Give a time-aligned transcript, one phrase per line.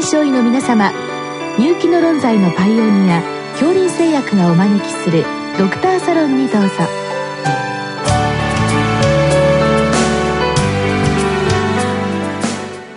[0.00, 0.92] 臨床医の皆様
[1.58, 3.20] 入気の論剤のパイオニア
[3.52, 5.26] 恐林製薬がお招きする
[5.58, 6.74] ドクターサロンにどうぞ。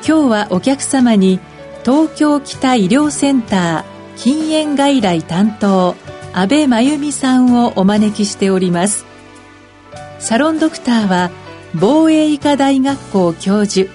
[0.08, 1.42] 今日はお客様に
[1.84, 5.98] 東京北医療センター禁煙外来担当
[6.32, 9.06] 安倍真由美さんをお招きしております。
[10.20, 11.32] サロンドクターは
[11.76, 13.92] 防衛医科大学校教授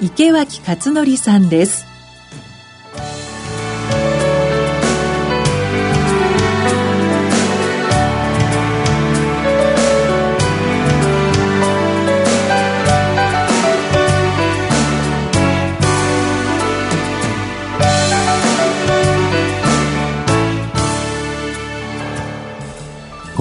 [0.00, 1.87] 池脇勝則さんです。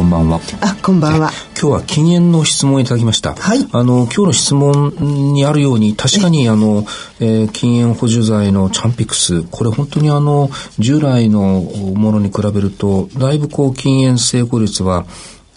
[0.07, 0.39] んばんは。
[0.61, 1.31] あ、こんばんは。
[1.59, 3.35] 今日は禁煙の質問をいただきました。
[3.35, 4.93] はいあの、今日の質問
[5.33, 6.85] にあるように、確かにあの、
[7.19, 10.49] えー禁煙補助剤のチャンピクス、これ本当にあの、
[10.79, 15.05] 従来のものに比べると、だいぶこう、禁煙成功率は、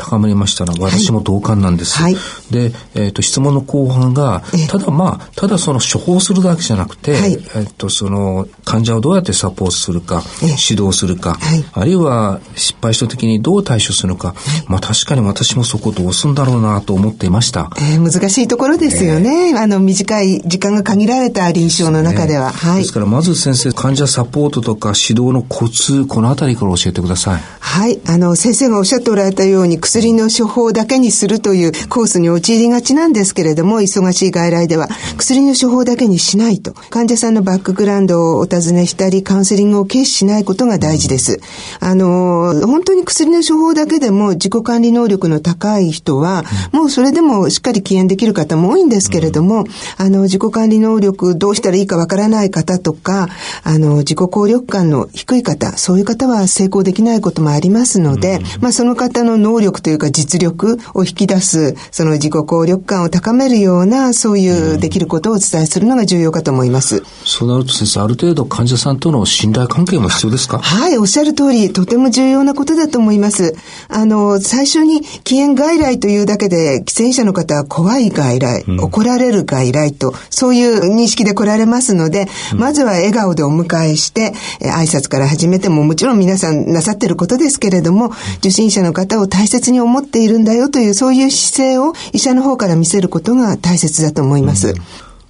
[0.01, 1.99] 高まりましたら、私も同感なんです。
[1.99, 2.17] はい
[2.51, 14.35] で、えっ、と、質問の後半がええ、ただまあ、ただその処方するだけじゃなくて、はいえっ、と、その、患者をどうやってサポートするか、ええ指導するか、はいあるいは失敗した時にどう対処するのか、
[14.67, 17.71] まあ確かに私もそこどうすんだろうなと思っていました。
[17.77, 19.55] えー難しいところですよね。
[19.57, 22.51] あの、短い時間が限られた臨床の中では。
[22.51, 22.93] はいです。
[22.93, 27.41] からまず先生、患者サポートとか指導のコツ、このあたりから教えてください。
[27.61, 28.01] はい。
[28.07, 36.75] あの、先生がおっしゃっておられたように、薬の処方だけにするというコースに陥りがちなんですけれども、忙しい外来では、薬の処方だけにしないと。
[36.91, 41.41] 患者さんのバックグラウンドをお尋ねしたり、カウンセリングを軽視しないことが大事です。
[41.81, 49.65] あの、本当に薬の処方だけでも自己管理能力の高い人は、もうそれでもしっかり起煙できる方も多いんですけれども、
[49.97, 53.29] あの、自己管理能力どうしたらいいかわからない方とか、
[53.65, 67.03] あの、自己効力感の低い方、そういう方は成功できないこともありますので、まあその方の能力というか実力を引き出す、その自己効力感を高めるような、そういうできることをお伝えするのが重要かと思います。
[67.25, 70.59] そうなると先生、ある程度患者さんとの信頼関係も必要ですか？
[70.59, 73.55] はい、おっしゃる通り、とても重要なことだと思います。
[73.89, 94.75] あの、最初に禁煙外来というだけで、喫煙者の方は怖い外来、怒られる外来と、そういう認識で来られますので、まずは笑顔でお迎えして、え挨拶から始めても、もちろん皆さんなさってることですけれども、受診者の方を大切に思っているんだよという、そういう姿勢を医者の方から見せることが大切だと思います。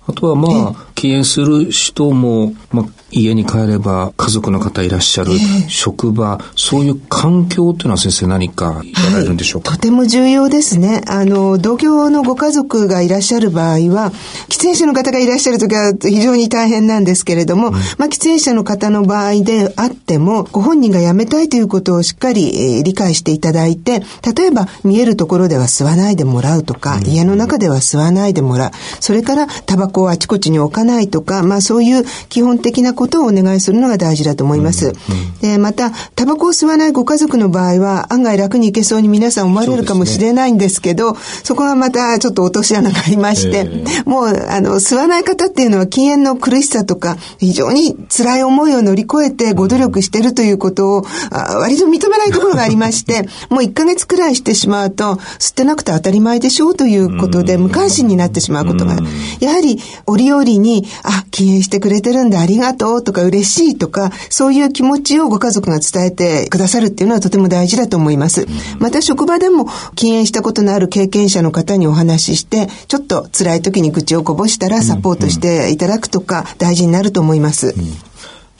[0.06, 5.32] あとはまあ、禁煙する人も、まあ、家に帰れば家族の方いらっしゃる、
[5.68, 11.02] 職場、そういう環境っていうのは先生何かやられるんでしょうか、とても重要ですね。
[11.06, 14.12] あの、同居のご家族がいらっしゃる場合は、
[14.48, 24.02] 喫煙者の方がいらっしゃるときは非常に大変なんですけれども、まあ、喫煙者の方の場合であっても、ご本人が辞めたいということをしっかり、えー理解していただいて、
[24.34, 28.70] 例えば見えるところでは吸わないでもらうとか、家の中では吸わないでもらう。
[29.00, 34.92] それから、タバコをあちこちに置かないとか、まあそういう基本的なことをお願いするのが大事だと思います。
[35.40, 43.64] で、また、タバコを吸わないご家族の場合は、案外楽にいけそうに皆さん思われるかもしれないんですけど、そこはまたちょっと落とし穴がありまして、
[44.04, 58.98] もう、あの、吸わない方っていうのは禁煙の苦しさとか、非常に辛い思いを乗り越えてご努力してるということを、あ割と認めないところがありまして、もう1ヶ月くらいしてしまうと、吸ってなくて当たり前でしょうということで、無関心になってしまうことが。
[59.40, 68.46] やはり、折々に、あ、禁煙してくれてるんだ、ありがとうとか、嬉しいとか、そういう気持ちをご家族が伝えてくださるっていうのはとても大事だと思います。
[68.78, 77.74] また職場でも禁煙したことのある経験者の方にお話しして、ちょっと辛い時に愚痴をこぼしたらサポートしていただくとか、大事になると思います。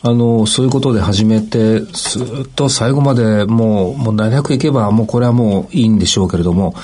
[0.03, 6.75] あの、そういうことで始めて、ずっと最後までもう問題なくいけば、もうこれはもういいんでしょうけれども、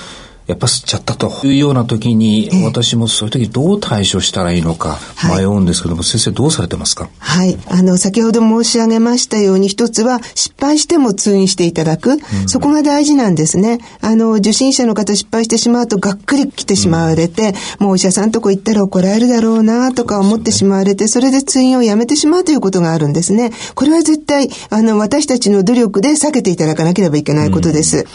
[0.47, 4.97] やっぱ吸っちゃったというような時に、私もそういう時どう対処したらいいのか
[5.35, 7.09] 迷うんですけども、先生どうされてますか？
[7.19, 7.57] はい。
[7.67, 12.17] あの、先ほど申し上げましたように、一つは失敗しても通院していただく。
[12.47, 13.79] そこが大事なんですね。
[14.01, 23.51] あの、受診者の方失敗してしまうとがっくり来てしまわれて、もうお医者さんとこ行ったら怒られるだろうなとか思ってしまわれて、それで通院をやめてしまうということがあるんですね。
[23.75, 28.05] これは絶対、あの、私たちの努力で避けていただかなければいけないことです。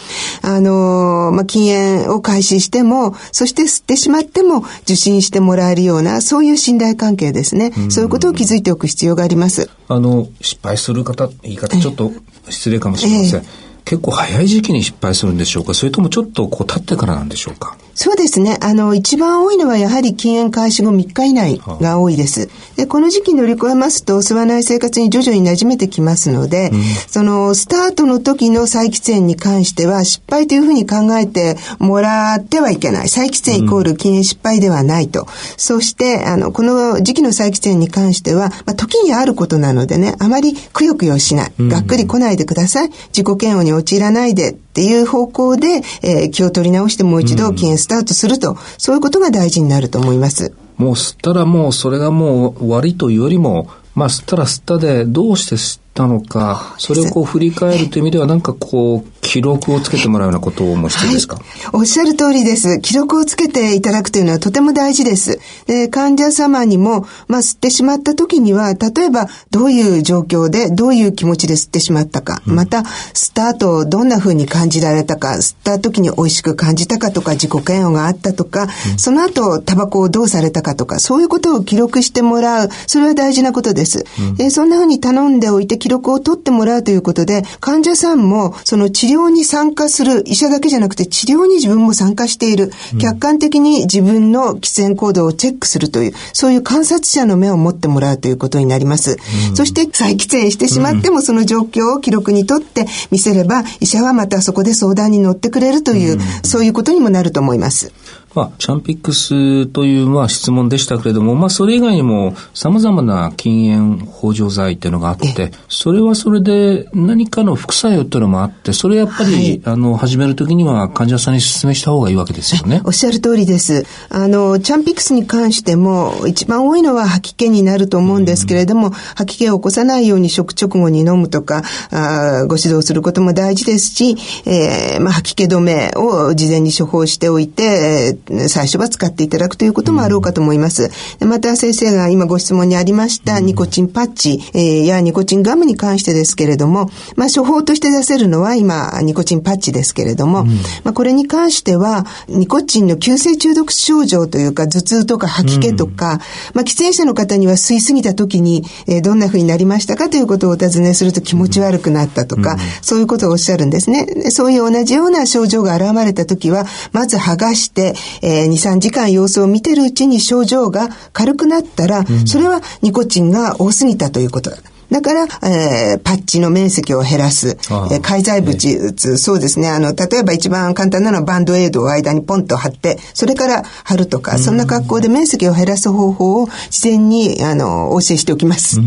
[0.41, 7.73] あの、まあ、禁煙を開始しても、そして吸ってしまっても受診してもらえるような、そういう信頼関係ですね。
[7.91, 9.69] そういうことを築いておく必要があります。
[9.89, 12.13] あの、失敗する方、言い方ちょっと
[12.49, 13.43] 失礼かもしれません。
[13.85, 15.75] 結構早い時期に失敗するんでしょうか？
[15.75, 17.77] それともちょっとこう経ってからなんでしょうか？
[17.95, 18.59] そうですね。
[18.63, 22.49] あの、一番多いのはやはり禁煙開始後3日以内が多いです。
[22.77, 33.09] で、この時期乗り越えますと、吸わない生活に徐々に馴染めてきますので、うん、その、スタートの時の再喫煙に関しては、失敗というふうに考えてもらってはいけない。
[33.09, 35.23] 再喫煙イコール禁煙失敗ではないと。
[35.23, 41.53] うん、そして、あの、この時期の再喫煙に関しては、まあ、時にあることなのでね、あまりくよくよしない。
[41.59, 42.91] がっくり来ないでください。
[43.15, 50.55] 自己嫌悪に陥らないでっていう方向で、えー、気を取り直してもう一度禁煙スタートすると、そういうことが大事になると思います。
[50.79, 61.45] もう吸ったらもうそれがもう終わりというよりも、まあ吸ったら吸ったでどうして吸ったのか、それをこう振り返るという意味では、なんかこう、記録をつけてもらうようなことも必要ですか、はい、
[61.75, 62.81] おっしゃる通りです。
[62.81, 65.39] 記録をつけていただくというのはとても大事です。
[65.67, 72.79] で患者様にも、まあ、吸ってしまった時には、例えば、どういう状況で、どういう気持ちで吸ってしまったか、うん、また、
[73.15, 84.05] 吸った後、どんな風に感じられたか、吸った時に美味しく感じたかとか、自己嫌悪があったとか、うん、その後、タバコをどうされたかとか、そういうことを記録してもらう、それは大事なことです。
[84.39, 92.71] うん、そんな風に頼んでおいて記録を取ってもらうということで、患者さんも、その治療に参加する、医者だけじゃなくて治療に自分も参加している、
[93.01, 99.17] 客観的に自分の喫煙行動をチェックするという、そういう観察者の目を持ってもらうということになります。
[99.51, 107.93] うん、そして、再喫煙してしまっても、その状況を記録にとって見せれば、医者はまたそこで相談に乗ってくれるという、うん、そういうことにもなると思います。
[108.35, 122.81] まあ、チャンピックスという、まあ、質問でしたけれども、まあ、それ以外にも様々な禁煙補助剤っていうのがあって、それはそれで何かの副作用っていうのもあって、それやっぱり、はい、あの、始めるときには患者さんに勧めした方がいいわけですよね。
[122.85, 123.85] おっしゃる通りです。
[124.09, 138.17] あの、チャンピックスに関しても、一番多いのは吐き気になると思うんですけれども、うん、吐き気を起こさないように食直後に飲むとか、あご指導することも大事ですし、えー、まあ、吐き気止めを事前に処方しておいて、
[138.49, 140.91] 最初は使っていただくということもあろうかと思います。
[141.21, 150.49] うん、また先生が今ご質問にありましたニコチンパッチ、えー、やニコチンガムに関してですけれども、まあ処方として出せるのは今ニコチンパッチですけれども、うん、
[150.85, 156.19] まあこれに関してはニコチンの急性中毒症状というか頭痛とか吐き気とか、うん、
[156.55, 164.31] まあ喫煙者の方には吸いすぎた時に、えー、どんな風になりましたかということをお尋ねすると気持ち悪くなったとか、そういうことをおっしゃるんですね。
[164.31, 174.59] そういう同じような症状が現れた時は、まず剥がして、えー、2、3時間様子を見てるうちに症状が軽くなったら、それはニコチンが多すぎたということだ。
[174.93, 177.49] だから、えー、パッチの面積を減らす。
[177.49, 179.71] えー、介在物、ね、そうですね。
[179.71, 188.81] あの、例えば一番簡単なのはバンドエイドを間にポンと貼って、それから貼るとか、そんな格好で面積を減らす方法を事前に、あの、お教えしておきます。
[188.81, 188.87] はい。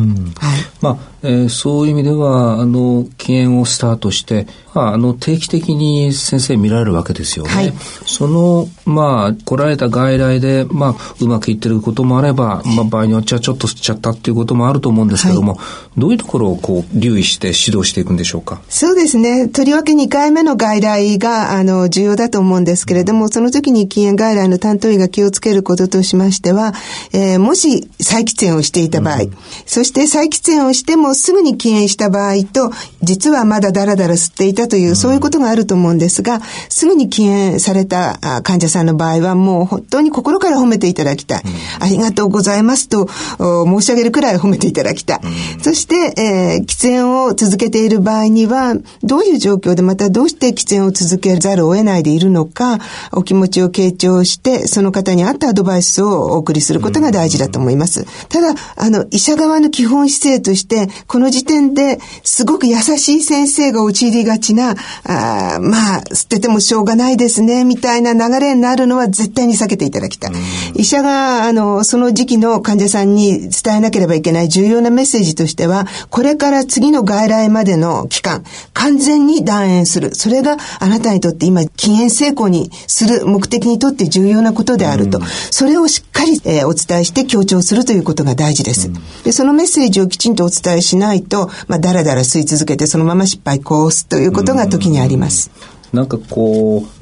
[0.80, 7.52] まあ、えー、そういう意味では、あの、禁煙をスタートして、まあ、あの、定期的に先生見られるわけですよね。
[7.52, 7.74] はい、
[8.06, 15.64] その、まあ、来られた外来で、まあ、うまくいってることもあれば、まあ、場合によっちゃちょっと吸っちゃったっていうこともあると思うんですけども、は
[15.98, 18.62] い、どういうところをこう、留意して指導していくんでしょうか？
[18.70, 19.48] そうですね。
[19.48, 26.74] とりわけ2回目の外来が、あの、重要だと思うんですけれども、その時に禁煙外来の担当医が気をつけることとしましては、
[27.14, 29.32] えー、もし再喫煙をしていた場合、うん、
[29.66, 32.72] そして再喫煙をしてもすぐに禁煙した場合と、
[33.02, 41.42] 実はまだダラダラ吸っていたという、そういうことがあると思うんですが、すぐに禁煙された患者さんの場合は、もう本当に心から褒めていただきたい。
[41.80, 43.08] ありがとうございますと
[43.38, 45.22] 申し上げるくらい褒めていただきたい。
[45.62, 52.80] そして、えー、喫煙を続けている場合には、どういう状況でまたどうして喫煙を続けざるを得ないでいるのか、
[53.12, 58.06] お気持ちを傾聴して、その方に合ったアドバイスをお送りすることが大事だと思います。
[58.30, 70.32] ただ、あの、医者側の基本姿勢として、この時点ですごく優しい先生が陥りがちな、あまあ、捨ててもしょうがないですね、みたいな流れになるのは絶対に避けていただきたい。
[70.76, 80.16] 医者が、あの、その時期の患者さんに伝えなければいけない重要なメッセージとしては、これから次の外来までの期間、完全に断煙する。
[80.16, 85.22] それがあなたにとって今、禁煙成功にする目的にとって重要なことであると。
[85.52, 88.92] それをしっかり、えー、お伝えして強調するということが大事です。
[89.24, 95.52] で、そのメッセージをきちんとお伝えしないと、まあ、だらだら吸い続けてそのまま失敗コースということが時にあります。
[95.94, 96.96] んなんかこう、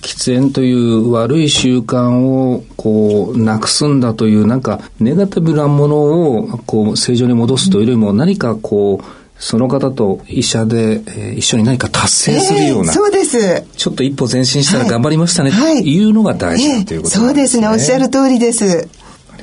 [0.00, 9.04] 喫煙という悪い習慣をこうなくすんだというなんかネガティブなものをこう正常に戻すというよりも何かこう
[9.38, 13.64] その方と医者で、えー、一緒に何か達成するような、えー、そうです。
[13.76, 17.68] ちょっと一歩前進したら頑張りましたね、はい、というのが大事だということですね、そうですね。
[17.68, 18.88] おっしゃる通りです。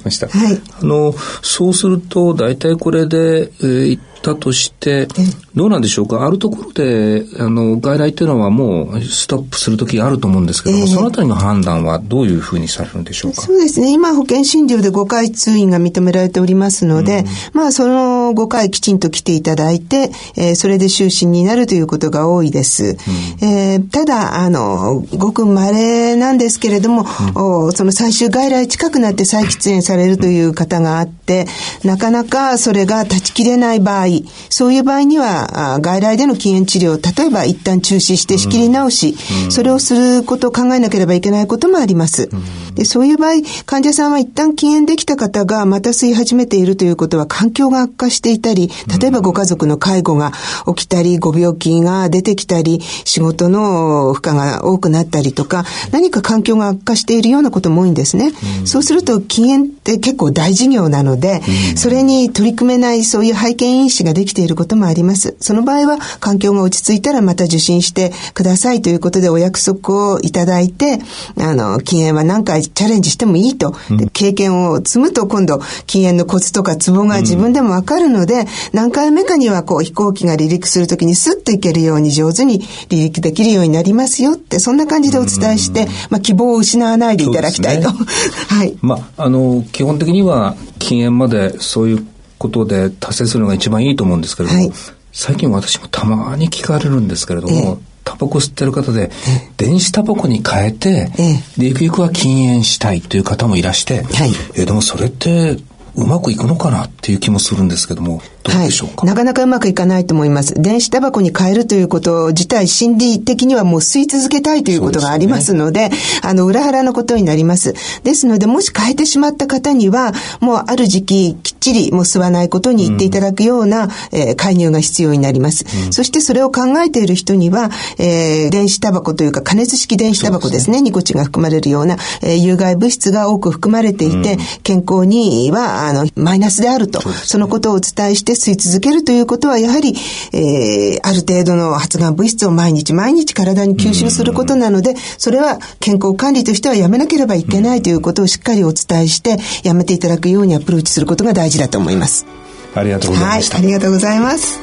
[0.06, 0.28] ました。
[0.28, 0.62] はい。
[0.82, 4.00] あの、そうすると大体これで、えー、一
[4.34, 5.08] ったとして、
[5.53, 6.25] どうなんでしょうか？
[6.25, 13.41] あるところで、あの、外来っていうのはもうストップするときあると思うんですけども、えー、そのあたりの判断はどういうふうにされるんでしょうか？
[13.41, 13.94] そうですね。
[13.94, 22.98] 今、保険診療で5回通院が認められておりますので、うん、まあ、その5回きちんと来ていただいて、えー、それで就診になるということが多いです。
[23.41, 27.05] うん、えー、ただ、あの、ごく稀なんですけれども、
[27.36, 31.48] うん、その最終外来近くなって再喫煙されるという方があって、
[31.84, 34.05] なかなかそれが断ち切れない場合、
[34.50, 39.18] そういう場合には、外来での禁煙治療、例えば一旦中止して仕切り直し、
[39.50, 42.30] それをすることを考えなければいけないこともあります。
[42.76, 48.70] でそういう場合、患者さんは一旦禁煙できた方がまた吸い始めているということは環境が悪化していたり、
[49.00, 50.34] 例えばご家族の介護が
[50.68, 58.34] 起きたり、ご病気が出てきたり、仕事の負荷が多くなったりとか、何か環境が悪化しているようなことも多いんですね。
[58.66, 61.42] そうすると禁煙って結構大事業なので、
[61.78, 65.36] それに取り組めないそういう背景因子ができていることもあります。
[65.40, 71.00] その場合は環境が落ち着いたらまた受診してくださいということでお約束をいただいて、
[71.40, 73.75] あの、禁煙は何回チャレンジしてもいいと。
[73.90, 87.92] で経験を積むと今度禁煙のコツとかツボが自分でもわかるので、何回目かにはこう飛行機が離陸するときにスッと行けるように上手に離陸できるようになりますよって、そんな感じでお伝えして、まあ希望を失わないでいただきたいと。
[87.92, 87.98] ね、
[88.50, 88.78] はい。
[88.82, 92.06] まあ、あの、基本的には禁煙までそういう
[92.46, 94.72] ことで達成するのが一番いいと思うんですけれども、はい、
[95.12, 99.12] 最近私もたまに聞かれるんですけれども、ええ、タバコ吸ってる方で、
[99.58, 101.10] 電子タバコに変えて、
[101.58, 105.58] で、ゆくゆくは禁煙したいという方もいらして、はい、え、でもそれって、
[105.98, 110.54] うまくいくのかなっていう気もするんですけども、どうでしょうか、はい、なかなかうまくいかないと思います。
[110.62, 117.74] 電子タバコに変えるということ自体、心理的にはもう吸い続けたいということがありますので、でね、あの、裏腹のことになります。
[118.04, 125.66] ですので、もし変えてしまった方には、もうある時期、ちりもう吸わないことに言っていただくような、うん、えー、介入が必要になります。
[125.88, 130.82] うん、そしてそれを考えている人には、えー、電子タバコというか加熱式電子タバコですね、すね。
[130.82, 139.96] ニコチンが含まれるような、えー、有害物質が多く含まれていて、うん、健康には、あの、マイナスであると、そ、ね,、のことをお伝えして吸い続けるということは、やはり、
[140.34, 152.26] えー、ある程度の発がん物質を毎日毎日体に吸収することなので、それは健康管理としてはやめなければいけないということをしっかりお伝えして、やめていただくようにアプローチすることが大事だと思います。
[152.74, 153.58] ありがとうございました。
[153.58, 154.60] はい、ありがとうございます。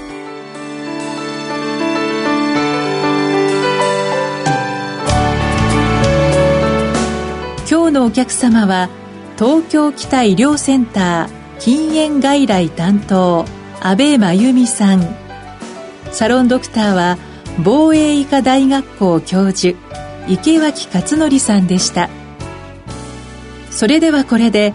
[7.70, 8.90] 今日のお客様は
[9.38, 13.46] 東京北医療センター禁煙外来担当
[13.80, 15.16] 安倍真由美さん
[16.12, 17.16] サロンドクターは
[17.64, 19.78] 防衛医科大学校教授
[20.28, 22.10] 池脇勝則さんでした
[23.70, 24.74] それではこれで